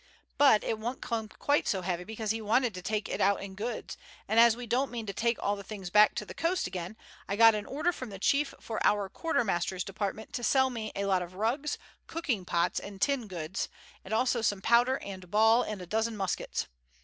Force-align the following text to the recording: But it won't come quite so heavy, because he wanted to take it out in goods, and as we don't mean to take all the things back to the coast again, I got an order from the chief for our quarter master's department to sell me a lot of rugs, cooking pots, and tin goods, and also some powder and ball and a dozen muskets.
But 0.39 0.63
it 0.63 0.79
won't 0.79 0.99
come 0.99 1.27
quite 1.29 1.67
so 1.67 1.83
heavy, 1.83 2.03
because 2.03 2.31
he 2.31 2.41
wanted 2.41 2.73
to 2.73 2.81
take 2.81 3.07
it 3.07 3.21
out 3.21 3.39
in 3.43 3.53
goods, 3.53 3.97
and 4.27 4.39
as 4.39 4.57
we 4.57 4.65
don't 4.65 4.89
mean 4.89 5.05
to 5.05 5.13
take 5.13 5.37
all 5.39 5.55
the 5.55 5.61
things 5.63 5.91
back 5.91 6.15
to 6.15 6.25
the 6.25 6.33
coast 6.33 6.65
again, 6.65 6.97
I 7.29 7.35
got 7.35 7.53
an 7.53 7.67
order 7.67 7.91
from 7.93 8.09
the 8.09 8.17
chief 8.17 8.55
for 8.59 8.83
our 8.83 9.09
quarter 9.09 9.43
master's 9.43 9.83
department 9.83 10.33
to 10.33 10.43
sell 10.43 10.71
me 10.71 10.91
a 10.95 11.05
lot 11.05 11.21
of 11.21 11.35
rugs, 11.35 11.77
cooking 12.07 12.45
pots, 12.45 12.79
and 12.79 12.99
tin 12.99 13.27
goods, 13.27 13.69
and 14.03 14.11
also 14.11 14.41
some 14.41 14.59
powder 14.59 14.97
and 15.03 15.29
ball 15.29 15.61
and 15.61 15.83
a 15.83 15.85
dozen 15.85 16.17
muskets. 16.17 16.65